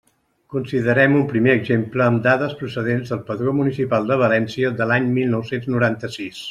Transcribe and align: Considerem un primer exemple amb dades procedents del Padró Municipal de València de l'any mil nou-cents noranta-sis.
Considerem 0.53 1.17
un 1.19 1.25
primer 1.33 1.53
exemple 1.59 2.07
amb 2.07 2.25
dades 2.29 2.57
procedents 2.63 3.13
del 3.15 3.23
Padró 3.31 3.55
Municipal 3.61 4.13
de 4.13 4.21
València 4.27 4.77
de 4.83 4.93
l'any 4.93 5.15
mil 5.21 5.35
nou-cents 5.37 5.75
noranta-sis. 5.75 6.39